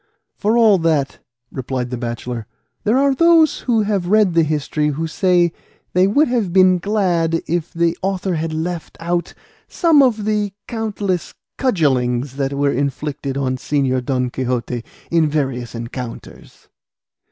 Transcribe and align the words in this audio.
"For 0.35 0.57
all 0.57 0.79
that," 0.79 1.19
replied 1.51 1.91
the 1.91 1.95
bachelor, 1.97 2.47
"there 2.85 2.97
are 2.97 3.13
those 3.13 3.59
who 3.59 3.83
have 3.83 4.07
read 4.07 4.33
the 4.33 4.41
history 4.41 4.87
who 4.87 5.05
say 5.05 5.53
they 5.93 6.07
would 6.07 6.27
have 6.27 6.51
been 6.51 6.79
glad 6.79 7.43
if 7.45 7.71
the 7.71 7.95
author 8.01 8.33
had 8.33 8.51
left 8.51 8.97
out 8.99 9.35
some 9.67 10.01
of 10.01 10.25
the 10.25 10.53
countless 10.67 11.35
cudgellings 11.59 12.37
that 12.37 12.53
were 12.53 12.73
inflicted 12.73 13.37
on 13.37 13.57
Señor 13.57 14.03
Don 14.03 14.31
Quixote 14.31 14.83
in 15.11 15.29
various 15.29 15.75
encounters." 15.75 16.67